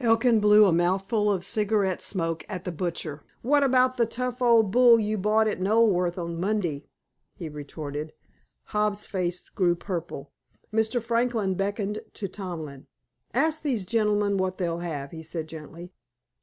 Elkin 0.00 0.40
blew 0.40 0.64
a 0.64 0.72
mouthful 0.72 1.30
of 1.30 1.44
cigarette 1.44 2.00
smoke 2.00 2.42
at 2.48 2.64
the 2.64 2.72
butcher. 2.72 3.22
"What 3.42 3.62
about 3.62 3.98
that 3.98 4.12
tough 4.12 4.40
old 4.40 4.70
bull 4.70 4.98
you 4.98 5.18
bought 5.18 5.46
at 5.46 5.60
Knoleworth 5.60 6.16
on 6.16 6.40
Monday?" 6.40 6.86
he 7.34 7.50
retorted. 7.50 8.14
Hobbs's 8.68 9.04
face 9.04 9.44
grew 9.50 9.74
purple. 9.74 10.32
Mr. 10.72 11.02
Franklin 11.02 11.54
beckoned 11.54 12.00
to 12.14 12.28
Tomlin. 12.28 12.86
"Ask 13.34 13.60
these 13.60 13.84
gentlemen 13.84 14.38
what 14.38 14.56
they'll 14.56 14.78
have," 14.78 15.10
he 15.10 15.22
said 15.22 15.48
gently. 15.50 15.92